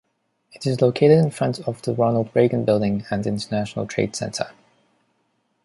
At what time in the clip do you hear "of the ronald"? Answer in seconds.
1.67-2.31